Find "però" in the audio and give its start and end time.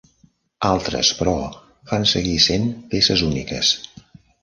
1.19-1.35